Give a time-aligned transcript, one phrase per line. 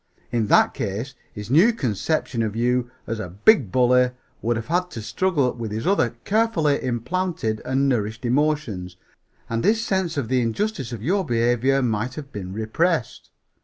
[0.31, 4.09] In that case his new conception of you as a big bully
[4.41, 8.97] would have had to struggle with his other carefully implanted and nourished emotions
[9.47, 13.29] and his sense of the injustice of your behavior might have been 'repressed.'